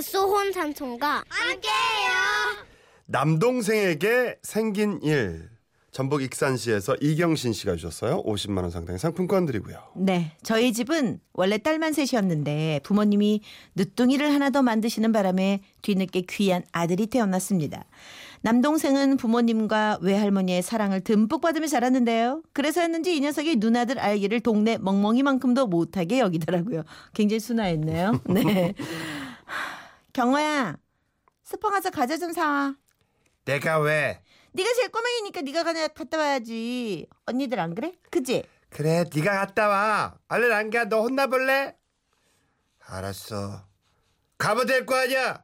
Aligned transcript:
갓소혼 0.00 0.52
삼촌과 0.52 1.24
함께해요. 1.28 2.64
남동생에게 3.04 4.38
생긴 4.42 4.98
일. 5.02 5.50
전북 5.92 6.22
익산시에서 6.22 6.96
이경신 7.00 7.52
씨가 7.52 7.76
주셨어요. 7.76 8.22
50만 8.22 8.62
원 8.62 8.70
상당의 8.70 8.98
상품권 8.98 9.44
드리고요. 9.44 9.76
네, 9.96 10.32
저희 10.42 10.72
집은 10.72 11.20
원래 11.34 11.58
딸만 11.58 11.92
셋이었는데 11.92 12.80
부모님이 12.84 13.42
늦둥이를 13.74 14.32
하나 14.32 14.50
더 14.50 14.62
만드시는 14.62 15.12
바람에 15.12 15.60
뒤늦게 15.82 16.22
귀한 16.30 16.62
아들이 16.72 17.06
태어났습니다. 17.06 17.84
남동생은 18.42 19.18
부모님과 19.18 19.98
외할머니의 20.00 20.62
사랑을 20.62 21.00
듬뿍 21.02 21.42
받으며 21.42 21.66
자랐는데요. 21.66 22.42
그래서였는지 22.52 23.14
이 23.14 23.20
녀석이 23.20 23.56
누나들 23.56 23.98
알기를 23.98 24.40
동네 24.40 24.78
멍멍이만큼도 24.78 25.66
못하게 25.66 26.20
여기더라고요. 26.20 26.84
굉장히 27.12 27.40
순화했네요. 27.40 28.20
네. 28.30 28.74
경호야, 30.20 30.76
스파 31.44 31.70
가서 31.70 31.88
과자 31.88 32.18
좀 32.18 32.30
사와. 32.34 32.74
내가 33.46 33.78
왜? 33.78 34.20
네가 34.52 34.70
제일 34.74 34.90
꼬맹이니까 34.90 35.40
네가 35.40 35.64
가냐 35.64 35.88
갔다 35.88 36.18
와야지. 36.18 37.06
언니들 37.24 37.58
안 37.58 37.74
그래? 37.74 37.94
그지? 38.10 38.42
그래, 38.68 39.04
네가 39.14 39.32
갔다 39.46 39.68
와. 39.68 40.18
얼른 40.28 40.52
안 40.52 40.68
가. 40.68 40.84
너 40.84 41.00
혼나볼래? 41.00 41.74
알았어. 42.80 43.64
가면 44.36 44.66
될 44.66 44.84
거 44.84 44.94
아니야. 44.96 45.42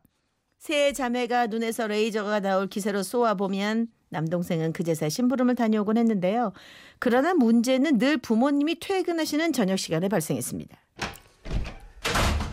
세 0.59 0.93
자매가 0.93 1.47
눈에서 1.47 1.87
레이저가 1.87 2.41
나올 2.41 2.67
기세로 2.67 3.03
쏘아보면 3.03 3.89
남동생은 4.11 4.75
그제서 4.75 5.09
심부름을 5.09 5.55
다녀오곤 5.55 5.97
했는데요. 5.97 6.53
그러나 6.99 7.33
문제는 7.33 7.97
늘 7.97 8.19
부모님이 8.19 8.79
퇴근하시는 8.81 9.55
저녁 9.55 9.79
시간에 9.79 10.09
발생했습니다. 10.11 10.77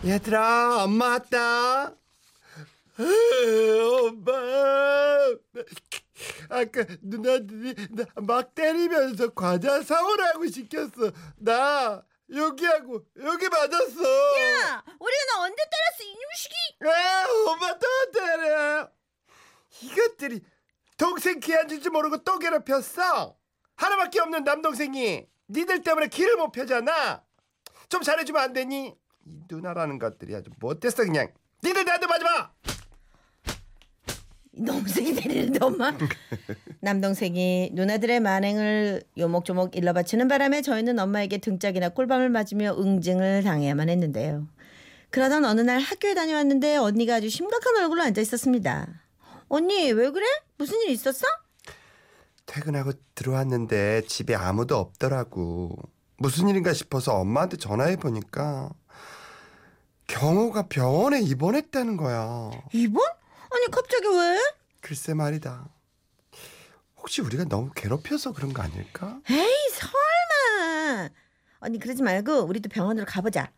얘들아, 0.06 0.84
엄마 0.84 1.08
왔다. 1.08 1.92
엄마. 2.98 4.32
아까 6.48 6.84
누나들이 7.02 7.74
나 7.90 8.04
막 8.16 8.54
때리면서 8.54 9.30
과자 9.34 9.82
사오라고 9.82 10.46
시켰어. 10.46 11.10
나 11.36 12.04
여기하고 12.32 13.04
여기 13.22 13.48
맞았어. 13.48 14.02
야, 14.40 14.84
우리가 14.98 15.22
너 15.34 15.42
언제 15.42 15.56
때렸어 15.56 16.04
이놈식이? 16.04 16.54
아, 16.86 17.26
엄마 17.50 17.78
또 17.78 17.86
때려. 18.12 18.90
이것들이 19.82 20.40
동생 20.96 21.40
귀한 21.40 21.68
줄줄 21.68 21.90
모르고 21.90 22.18
또 22.24 22.38
괴롭혔어. 22.38 23.36
하나밖에 23.76 24.20
없는 24.20 24.44
남동생이 24.44 25.26
니들 25.50 25.82
때문에 25.82 26.06
길을 26.08 26.36
못 26.36 26.52
펴잖아. 26.52 27.24
좀 27.88 28.02
잘해주면 28.02 28.40
안 28.42 28.52
되니? 28.52 28.94
이 29.26 29.40
누나라는 29.48 29.98
것들이 29.98 30.34
아주 30.34 30.50
못됐어 30.60 31.02
그냥. 31.04 31.32
니들 31.62 31.84
나한테 31.84 32.06
맞지 32.06 32.24
마. 32.24 32.52
동생이 34.66 35.14
때리는데 35.14 35.58
엄마. 35.64 35.96
남동생이 36.80 37.70
누나들의 37.72 38.20
만행을 38.20 39.02
요목조목 39.18 39.76
일러바치는 39.76 40.28
바람에 40.28 40.62
저희는 40.62 40.98
엄마에게 40.98 41.38
등짝이나 41.38 41.88
꿀밤을 41.90 42.28
맞으며 42.28 42.76
응징을 42.78 43.42
당해야만 43.42 43.88
했는데요. 43.88 44.46
그러던 45.10 45.44
어느 45.44 45.60
날 45.60 45.80
학교에 45.80 46.14
다녀왔는데 46.14 46.76
언니가 46.76 47.16
아주 47.16 47.28
심각한 47.30 47.76
얼굴로 47.76 48.02
앉아 48.02 48.20
있었습니다. 48.20 48.88
언니 49.48 49.92
왜 49.92 50.10
그래? 50.10 50.26
무슨 50.58 50.80
일 50.82 50.90
있었어? 50.90 51.26
퇴근하고 52.46 52.92
들어왔는데 53.14 54.02
집에 54.06 54.34
아무도 54.34 54.76
없더라고. 54.76 55.76
무슨 56.16 56.48
일인가 56.48 56.72
싶어서 56.72 57.14
엄마한테 57.14 57.56
전화해 57.56 57.96
보니까 57.96 58.70
경호가 60.06 60.66
병원에 60.68 61.20
입원했다는 61.20 61.96
거야. 61.96 62.50
입원? 62.72 63.04
아니 63.54 63.70
갑자기 63.70 64.06
왜? 64.08 64.38
글쎄 64.80 65.14
말이다. 65.14 65.68
혹시 66.96 67.20
우리가 67.22 67.44
너무 67.44 67.70
괴롭혀서 67.74 68.32
그런 68.32 68.52
거 68.52 68.62
아닐까? 68.62 69.20
에이 69.30 69.70
설마. 69.72 71.08
언니 71.60 71.78
그러지 71.78 72.02
말고 72.02 72.40
우리도 72.42 72.68
병원으로 72.68 73.06
가보자. 73.06 73.50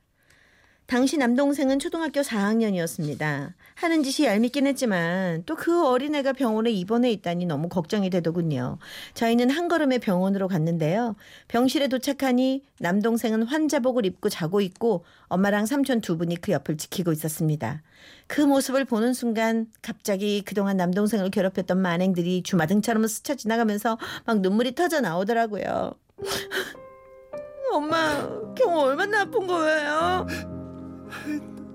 당시 0.86 1.16
남동생은 1.18 1.80
초등학교 1.80 2.20
4학년이었습니다. 2.20 3.52
하는 3.74 4.02
짓이 4.02 4.26
얄밉긴 4.26 4.66
했지만 4.66 5.42
또 5.44 5.56
그 5.56 5.84
어린애가 5.84 6.34
병원에 6.34 6.70
입원해 6.70 7.10
있다니 7.10 7.46
너무 7.46 7.68
걱정이 7.68 8.08
되더군요. 8.10 8.78
저희는 9.14 9.50
한 9.50 9.66
걸음에 9.66 9.98
병원으로 9.98 10.46
갔는데요. 10.46 11.16
병실에 11.48 11.88
도착하니 11.88 12.62
남동생은 12.78 13.42
환자복을 13.42 14.06
입고 14.06 14.28
자고 14.28 14.60
있고 14.60 15.04
엄마랑 15.26 15.66
삼촌 15.66 16.00
두 16.00 16.16
분이 16.16 16.40
그 16.40 16.52
옆을 16.52 16.76
지키고 16.76 17.10
있었습니다. 17.10 17.82
그 18.28 18.42
모습을 18.42 18.84
보는 18.84 19.12
순간 19.12 19.66
갑자기 19.82 20.42
그동안 20.44 20.76
남동생을 20.76 21.30
괴롭혔던 21.30 21.78
만행들이 21.78 22.42
주마등처럼 22.44 23.08
스쳐 23.08 23.34
지나가면서 23.34 23.98
막 24.24 24.40
눈물이 24.40 24.76
터져 24.76 25.00
나오더라고요. 25.00 25.94
엄마, 27.72 28.28
경호 28.54 28.80
얼마나 28.82 29.22
아픈 29.22 29.46
거예요? 29.48 30.55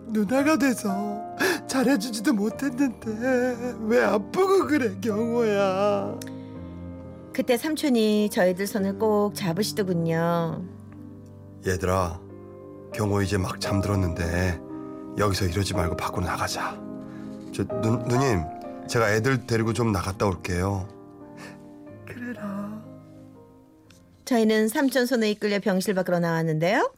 누나가 0.07 0.57
돼서 0.57 1.21
잘해주지도 1.67 2.33
못했는데 2.33 3.75
왜 3.81 4.03
아프고 4.03 4.67
그래 4.67 4.95
경호야 5.01 6.19
그때 7.33 7.55
삼촌이 7.57 8.29
저희들 8.29 8.67
손을 8.67 8.99
꼭 8.99 9.33
잡으시더군요. 9.35 10.61
얘들아 11.65 12.19
경호 12.93 13.21
이제 13.21 13.37
막 13.37 13.61
잠들었는데 13.61 14.59
여기서 15.17 15.45
이러지 15.45 15.73
말고 15.73 15.95
밖으로 15.95 16.25
나가자 16.25 16.77
저 17.53 17.63
누, 17.81 17.97
누님 18.07 18.43
제가 18.87 19.13
애들 19.13 19.45
데리고 19.45 19.71
좀 19.71 19.91
나갔다 19.91 20.25
올게요 20.25 20.87
그래라 22.05 22.81
저희는 24.25 24.67
삼촌 24.67 25.05
손에 25.05 25.29
이끌려 25.31 25.59
병실 25.59 25.93
밖으로 25.93 26.19
나왔는데요. 26.19 26.91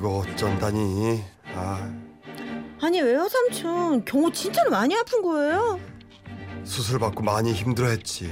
이거 0.00 0.20
어쩐다니 0.20 1.22
아 1.54 1.92
아니 2.80 3.02
왜요 3.02 3.28
삼촌? 3.28 4.02
경호 4.06 4.32
진짜로 4.32 4.70
많이 4.70 4.96
아픈 4.96 5.20
거예요? 5.20 5.78
수술 6.64 6.98
받고 6.98 7.22
많이 7.22 7.52
힘들어했지 7.52 8.30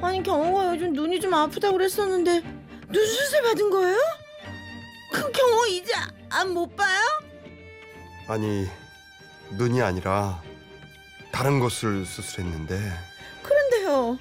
아니 0.00 0.22
경호가 0.22 0.68
요즘 0.72 0.92
눈이 0.92 1.20
좀 1.20 1.34
아프다 1.34 1.72
그랬었는데 1.72 2.42
눈 2.92 3.06
수술 3.06 3.42
받은 3.42 3.70
거예요? 3.70 3.98
그럼 5.10 5.32
경호 5.32 5.66
이제 5.66 5.92
안 6.30 6.50
못 6.54 6.76
봐요? 6.76 7.00
아니 8.28 8.68
눈이 9.50 9.82
아니라 9.82 10.40
다른 11.32 11.58
곳을 11.58 12.06
수술했는데 12.06 12.78
그런데요. 13.42 14.16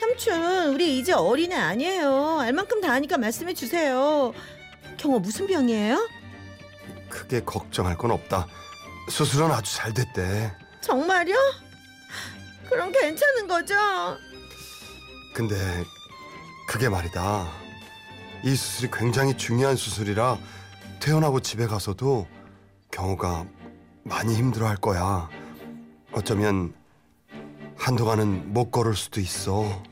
삼촌 0.00 0.68
우리 0.74 0.98
이제 0.98 1.12
어린애 1.12 1.54
아니에요. 1.56 2.38
알 2.40 2.54
만큼 2.54 2.80
다 2.80 2.92
아니까 2.92 3.18
말씀해 3.18 3.52
주세요. 3.52 4.32
경호 5.04 5.18
무슨 5.18 5.46
병이에요? 5.46 6.08
크게 7.10 7.42
걱정할 7.44 7.98
건 7.98 8.10
없다 8.10 8.46
수술은 9.10 9.50
아주 9.50 9.76
잘 9.76 9.92
됐대 9.92 10.50
정말요? 10.80 11.34
그럼 12.70 12.90
괜찮은 12.90 13.46
거죠? 13.46 13.74
근데 15.34 15.54
그게 16.66 16.88
말이다. 16.88 17.46
이 18.44 18.54
수술이 18.56 18.90
굉장히 18.90 19.36
중요한 19.36 19.76
수술이라 19.76 20.38
퇴원하고 21.00 21.40
집에 21.40 21.66
가서도 21.66 22.26
경호가 22.90 23.44
많이 24.04 24.34
힘들어 24.34 24.66
할 24.68 24.76
거야. 24.76 25.28
어쩌면 26.12 26.72
한동안은 27.76 28.54
못 28.54 28.70
걸을 28.70 28.94
수도 28.96 29.20
있어. 29.20 29.82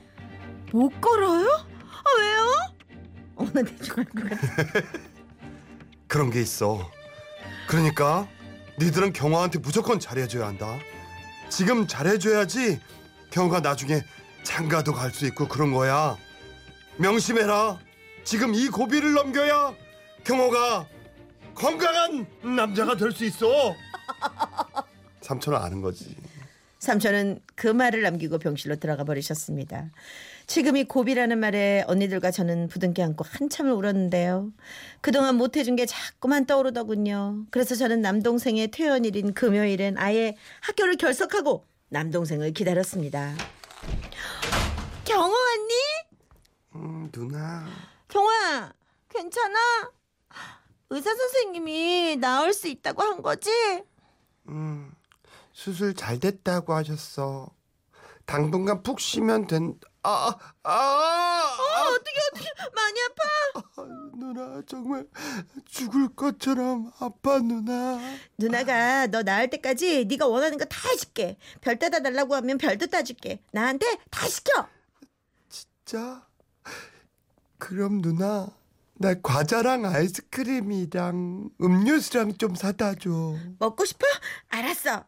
못 0.72 0.88
왜요? 0.88 1.31
어나 3.54 3.62
대충 3.62 3.94
알것 3.98 4.30
같아. 4.30 4.80
그런 6.08 6.30
게 6.30 6.40
있어. 6.40 6.90
그러니까 7.68 8.28
니들은 8.78 9.12
경호한테 9.12 9.58
무조건 9.58 9.98
잘해줘야 10.00 10.46
한다. 10.46 10.78
지금 11.48 11.86
잘해줘야지 11.86 12.80
경호가 13.30 13.60
나중에 13.60 14.02
장가도 14.42 14.92
갈 14.92 15.10
수 15.12 15.26
있고 15.26 15.46
그런 15.48 15.72
거야. 15.72 16.16
명심해라. 16.98 17.78
지금 18.24 18.54
이 18.54 18.68
고비를 18.68 19.14
넘겨야 19.14 19.74
경호가 20.24 20.86
건강한 21.54 22.26
남자가 22.42 22.96
될 22.96 23.12
수 23.12 23.24
있어. 23.24 23.74
삼촌은 25.20 25.58
아는 25.58 25.80
거지. 25.80 26.16
삼촌은 26.78 27.40
그 27.54 27.68
말을 27.68 28.02
남기고 28.02 28.38
병실로 28.38 28.76
들어가 28.76 29.04
버리셨습니다. 29.04 29.90
지금 30.46 30.76
이 30.76 30.84
고비라는 30.84 31.38
말에 31.38 31.84
언니들과 31.86 32.30
저는 32.30 32.68
부둥켜 32.68 33.02
안고 33.04 33.24
한참을 33.28 33.72
울었는데요. 33.72 34.50
그동안 35.00 35.36
못해준 35.36 35.76
게 35.76 35.86
자꾸만 35.86 36.46
떠오르더군요. 36.46 37.46
그래서 37.50 37.74
저는 37.74 38.00
남동생의 38.02 38.70
퇴원일인 38.70 39.34
금요일엔 39.34 39.98
아예 39.98 40.36
학교를 40.60 40.96
결석하고 40.96 41.66
남동생을 41.88 42.52
기다렸습니다. 42.52 43.34
경호 45.04 45.24
언니? 45.24 45.74
음, 46.74 47.10
누나. 47.12 47.66
경호야, 48.08 48.72
괜찮아? 49.08 49.58
의사 50.90 51.14
선생님이 51.14 52.16
나을 52.16 52.52
수 52.52 52.68
있다고 52.68 53.02
한 53.02 53.22
거지? 53.22 53.50
음, 54.48 54.92
수술 55.52 55.94
잘 55.94 56.18
됐다고 56.18 56.74
하셨어. 56.74 57.48
당분간 58.26 58.82
푹 58.82 59.00
쉬면 59.00 59.46
된. 59.46 59.74
아, 60.04 60.34
아, 60.64 60.70
아, 60.72 61.88
어떻게 61.90 62.10
어떻게 62.32 62.48
많이 62.74 62.98
아파? 63.06 63.82
아, 63.82 63.86
누나 64.16 64.62
정말 64.66 65.06
죽을 65.66 66.08
것처럼 66.14 66.90
아파 66.98 67.38
누나. 67.38 68.00
누나가 68.36 69.06
너 69.06 69.22
나을 69.22 69.48
때까지 69.50 70.06
네가 70.06 70.26
원하는 70.26 70.58
거 70.58 70.64
다 70.64 70.88
해줄게. 70.88 71.36
별 71.60 71.78
따다 71.78 72.00
달라고 72.00 72.34
하면 72.36 72.58
별도 72.58 72.86
따줄게. 72.86 73.40
나한테 73.52 73.86
다 74.10 74.26
시켜. 74.28 74.66
자, 75.84 76.26
그럼 77.58 78.00
누나 78.02 78.48
나 78.94 79.14
과자랑 79.20 79.84
아이스크림이랑 79.84 81.50
음료수랑 81.60 82.38
좀 82.38 82.54
사다 82.56 82.94
줘. 82.96 83.10
먹고 83.58 83.84
싶어? 83.84 84.06
알았어. 84.48 85.04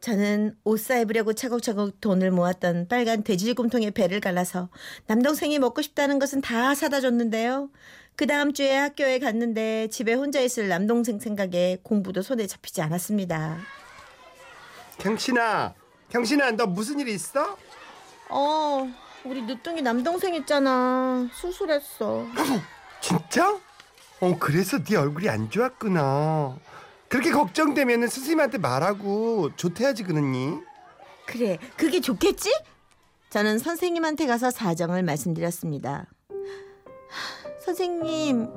저는 0.00 0.56
옷 0.64 0.80
사입으려고 0.80 1.32
차곡차곡 1.32 2.00
돈을 2.00 2.30
모았던 2.30 2.86
빨간 2.88 3.24
돼지꿈통에 3.24 3.90
배를 3.90 4.20
갈라서 4.20 4.68
남동생이 5.06 5.58
먹고 5.58 5.82
싶다는 5.82 6.18
것은 6.18 6.40
다 6.40 6.74
사다 6.74 7.00
줬는데요. 7.00 7.70
그 8.14 8.26
다음 8.26 8.52
주에 8.52 8.74
학교에 8.76 9.18
갔는데 9.18 9.88
집에 9.88 10.14
혼자 10.14 10.40
있을 10.40 10.68
남동생 10.68 11.18
생각에 11.18 11.78
공부도 11.82 12.22
손에 12.22 12.46
잡히지 12.46 12.80
않았습니다. 12.82 13.58
경신아, 14.98 15.74
경신아, 16.10 16.52
너 16.52 16.66
무슨 16.66 16.98
일 16.98 17.08
있어? 17.08 17.56
어, 18.28 18.88
우리 19.24 19.42
늦둥이 19.42 19.82
남동생 19.82 20.34
있잖아. 20.34 21.28
수술했어. 21.32 22.26
진짜? 23.00 23.56
어, 24.20 24.36
그래서 24.40 24.82
네 24.82 24.96
얼굴이 24.96 25.28
안 25.28 25.48
좋았구나. 25.48 26.56
그렇게 27.08 27.30
걱정되면 27.30 28.00
선생님한테 28.08 28.58
말하고 28.58 29.50
좋대야지 29.56 30.04
그러니. 30.04 30.58
그래, 31.26 31.58
그게 31.76 32.00
좋겠지? 32.00 32.50
저는 33.30 33.58
선생님한테 33.58 34.26
가서 34.26 34.50
사정을 34.50 35.02
말씀드렸습니다. 35.02 36.06
하, 36.28 37.60
선생님, 37.64 38.48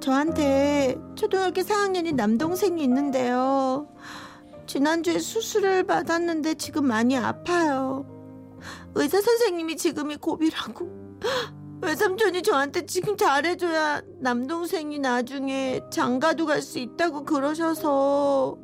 저한테 0.00 0.96
초등학교 1.14 1.62
4학년인 1.62 2.14
남동생이 2.14 2.82
있는데요. 2.82 3.88
지난주에 4.66 5.18
수술을 5.18 5.84
받았는데 5.84 6.54
지금 6.54 6.86
많이 6.86 7.16
아파요. 7.16 8.06
의사 8.94 9.20
선생님이 9.20 9.76
지금이 9.76 10.16
고비라고. 10.16 11.18
외삼촌이 11.82 12.42
저한테 12.42 12.86
지금 12.86 13.16
잘해줘야 13.16 14.02
남동생이 14.20 14.98
나중에 14.98 15.80
장가도 15.90 16.46
갈 16.46 16.62
수 16.62 16.78
있다고 16.78 17.24
그러셔서 17.24 18.56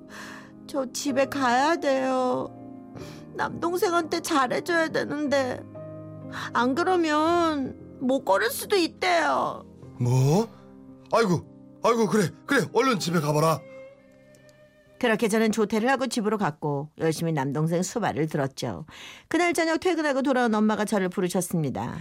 저 0.67 0.91
집에 0.93 1.27
가야 1.27 1.77
돼요. 1.77 2.49
남동생한테 3.35 4.21
잘해줘야 4.21 4.89
되는데 4.89 5.61
안 6.53 6.75
그러면 6.75 7.77
못 8.01 8.25
걸을 8.25 8.51
수도 8.51 8.77
있대요. 8.77 9.65
뭐? 9.99 10.49
아이고, 11.13 11.45
아이고 11.83 12.07
그래, 12.07 12.29
그래, 12.47 12.67
얼른 12.73 12.99
집에 13.01 13.21
가봐라. 13.21 13.61
그렇게 14.99 15.29
저는 15.29 15.51
조퇴를 15.51 15.89
하고 15.91 16.07
집으로 16.07 16.39
갔고 16.39 16.91
열심히 16.99 17.33
남동생 17.33 17.83
수발을 17.83 18.29
들었죠. 18.29 18.87
그날 19.29 19.53
저녁 19.55 19.81
퇴근하고 19.81 20.23
돌아온 20.23 20.55
엄마가 20.55 20.85
저를 20.85 21.09
부르셨습니다. 21.09 21.97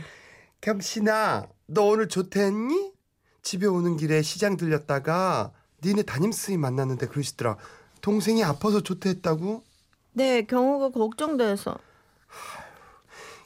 경신아, 0.61 1.47
너 1.67 1.83
오늘 1.83 2.07
조퇴했니? 2.07 2.93
집에 3.41 3.65
오는 3.67 3.95
길에 3.97 4.21
시장 4.21 4.57
들렸다가 4.57 5.51
니네 5.83 6.03
담임 6.03 6.31
스님 6.31 6.59
만났는데 6.61 7.07
그러시더라. 7.07 7.57
동생이 8.01 8.43
아파서 8.43 8.81
조퇴했다고? 8.81 9.63
네, 10.13 10.41
경호가 10.43 10.89
걱정돼서. 10.89 11.77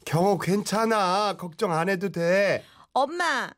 경호 0.05 0.39
괜찮아. 0.39 1.37
걱정 1.37 1.71
안 1.71 1.89
해도 1.89 2.09
돼. 2.09 2.63
엄마, 2.93 3.49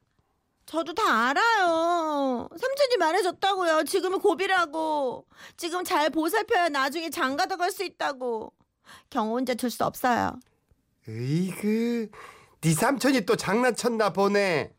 저도 0.65 0.93
다 0.93 1.29
알아요. 1.29 2.49
삼촌이 2.51 2.97
말해줬다고요. 2.99 3.83
지금은 3.85 4.19
고비라고. 4.19 5.25
지금 5.57 5.83
잘 5.83 6.09
보살펴야 6.09 6.69
나중에 6.69 7.09
장가도 7.09 7.57
갈 7.57 7.71
수 7.71 7.83
있다고. 7.83 8.51
경호 9.09 9.35
혼자 9.37 9.53
둘수 9.53 9.83
없어요. 9.85 10.39
으이그, 11.07 12.09
네 12.65 12.73
삼촌이 12.73 13.27
또 13.27 13.35
장난쳤나 13.35 14.09
보네. 14.09 14.73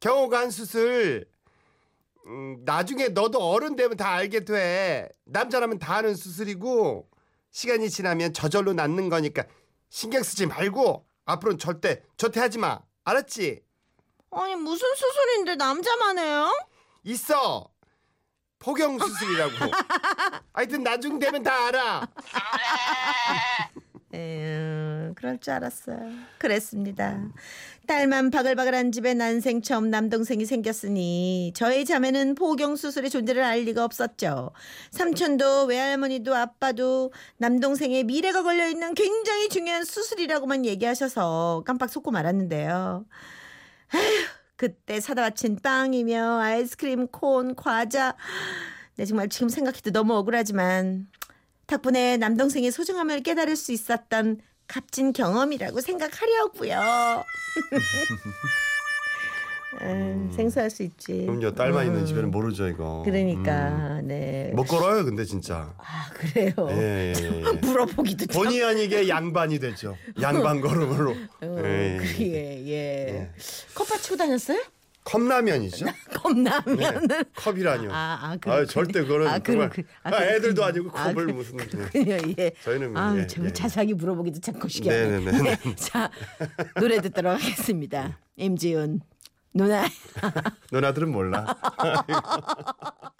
경호가 0.00 0.40
한 0.40 0.50
수술. 0.50 1.28
음, 2.26 2.62
나중에 2.64 3.10
너도 3.10 3.38
어른 3.38 3.76
되면 3.76 3.96
다 3.96 4.10
알게 4.14 4.44
돼. 4.44 5.08
남자라면 5.26 5.78
다 5.78 5.94
하는 5.98 6.16
수술이고 6.16 7.08
시간이 7.52 7.88
지나면 7.88 8.32
저절로 8.32 8.72
낫는 8.72 9.08
거니까 9.08 9.44
신경 9.90 10.24
쓰지 10.24 10.46
말고 10.46 11.06
앞으로는 11.24 11.58
절대 11.60 12.02
조퇴하지 12.16 12.58
마. 12.58 12.80
알았지? 13.04 13.62
아니 14.32 14.56
무슨 14.56 14.88
수술인데 14.96 15.54
남자만 15.54 16.18
해요? 16.18 16.50
있어. 17.04 17.70
포경 18.58 18.98
수술이라고. 18.98 19.70
하여튼 20.52 20.82
나중 20.82 21.20
되면 21.20 21.44
다 21.44 21.68
알아. 21.68 22.08
에휴, 24.14 24.79
그럴 25.14 25.38
줄 25.38 25.52
알았어요. 25.54 25.98
그랬습니다. 26.38 27.28
딸만 27.86 28.30
바글바글한 28.30 28.92
집에 28.92 29.14
난생 29.14 29.62
처음 29.62 29.90
남동생이 29.90 30.44
생겼으니 30.46 31.52
저희 31.54 31.84
자매는 31.84 32.34
포경 32.34 32.76
수술의 32.76 33.10
존재를 33.10 33.42
알 33.42 33.60
리가 33.60 33.84
없었죠. 33.84 34.52
삼촌도 34.92 35.64
외할머니도 35.64 36.34
아빠도 36.34 37.12
남동생의 37.38 38.04
미래가 38.04 38.42
걸려 38.42 38.68
있는 38.68 38.94
굉장히 38.94 39.48
중요한 39.48 39.84
수술이라고만 39.84 40.64
얘기하셔서 40.64 41.64
깜빡 41.66 41.90
속고 41.90 42.10
말았는데요. 42.10 43.04
에휴, 43.94 44.26
그때 44.56 45.00
사다 45.00 45.22
바친 45.22 45.56
빵이며 45.56 46.38
아이스크림, 46.40 47.08
콘, 47.08 47.56
과자. 47.56 48.14
네, 48.96 49.04
정말 49.04 49.28
지금 49.28 49.48
생각해도 49.48 49.90
너무 49.90 50.14
억울하지만 50.14 51.08
덕분에 51.66 52.16
남동생의 52.18 52.70
소중함을 52.70 53.22
깨달을 53.22 53.56
수 53.56 53.72
있었던 53.72 54.40
값진 54.70 55.12
경험이라고 55.12 55.80
생각하려고요. 55.80 57.24
음, 59.82 60.30
생소할 60.34 60.68
수 60.70 60.82
있지. 60.82 61.26
그럼요. 61.26 61.54
딸만 61.54 61.86
있는 61.86 62.00
음, 62.00 62.06
집에는 62.06 62.30
모르죠 62.30 62.68
이거. 62.68 63.02
그러니까 63.04 64.00
네. 64.02 64.50
음. 64.50 64.56
못 64.56 64.64
걸어요 64.64 65.04
근데 65.04 65.24
진짜. 65.24 65.72
아 65.78 66.10
그래요. 66.12 66.52
예, 66.70 67.12
예, 67.16 67.22
예. 67.22 67.42
물어보기도 67.66 68.26
참. 68.26 68.42
본의 68.42 68.64
아니게 68.64 69.08
양반이 69.08 69.58
되죠. 69.58 69.96
양반 70.20 70.60
걸음으로. 70.60 71.12
어, 71.42 71.62
예, 71.64 71.94
예. 71.94 71.96
그게 71.98 72.64
예. 72.66 72.68
예. 72.68 73.30
컵밥 73.74 74.02
치고 74.02 74.16
다녔어요? 74.16 74.60
컵라면이죠. 75.10 75.86
컵라면은. 76.14 77.08
네. 77.08 77.22
컵이라뇨. 77.36 77.90
아, 77.92 77.94
아, 77.94 78.30
아, 78.32 78.36
그렇군요. 78.36 78.66
절대 78.66 79.02
그거는 79.02 79.26
아, 79.26 79.38
정말 79.40 79.68
그렇군- 79.70 79.84
아, 80.04 80.10
아, 80.14 80.24
애들도. 80.24 80.64
아니고 80.64 80.90
아, 80.96 81.04
컵을 81.12 81.26
그- 81.26 81.32
무슨 81.32 81.56
그렇군요. 81.56 82.16
예. 82.38 82.52
저희는 82.62 82.92
뭐, 82.92 83.02
아, 83.02 83.16
예, 83.18 83.26
참 83.26 83.44
예. 83.46 83.52
자세하게 83.52 83.94
물어보기도 83.94 84.40
참 84.40 84.58
거시기하네. 84.58 85.18
네네네. 85.20 85.42
네. 85.42 85.56
자, 85.76 86.10
노래 86.78 87.00
듣도록 87.00 87.32
하겠습니다. 87.32 88.18
임지훈 88.36 89.00
누나 89.52 89.84
누나들은 90.70 91.10
몰라. 91.10 91.56